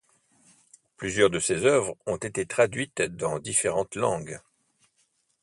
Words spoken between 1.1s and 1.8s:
de ses